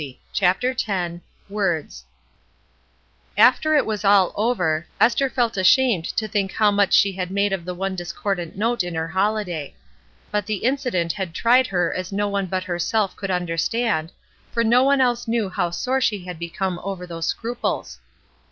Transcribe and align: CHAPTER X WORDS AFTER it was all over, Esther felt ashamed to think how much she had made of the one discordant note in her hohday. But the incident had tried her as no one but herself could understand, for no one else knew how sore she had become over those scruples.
CHAPTER 0.33 0.71
X 0.87 1.19
WORDS 1.47 2.05
AFTER 3.37 3.75
it 3.75 3.85
was 3.85 4.03
all 4.03 4.33
over, 4.35 4.87
Esther 4.99 5.29
felt 5.29 5.57
ashamed 5.57 6.05
to 6.17 6.27
think 6.27 6.53
how 6.53 6.71
much 6.71 6.91
she 6.91 7.11
had 7.11 7.29
made 7.29 7.53
of 7.53 7.65
the 7.65 7.75
one 7.75 7.95
discordant 7.95 8.57
note 8.57 8.83
in 8.83 8.95
her 8.95 9.09
hohday. 9.13 9.73
But 10.31 10.47
the 10.47 10.63
incident 10.65 11.13
had 11.13 11.35
tried 11.35 11.67
her 11.67 11.93
as 11.93 12.11
no 12.11 12.27
one 12.27 12.47
but 12.47 12.63
herself 12.63 13.15
could 13.15 13.29
understand, 13.29 14.11
for 14.51 14.63
no 14.63 14.81
one 14.83 15.01
else 15.01 15.27
knew 15.27 15.49
how 15.49 15.69
sore 15.69 16.01
she 16.01 16.23
had 16.25 16.39
become 16.39 16.79
over 16.83 17.05
those 17.05 17.27
scruples. 17.27 17.99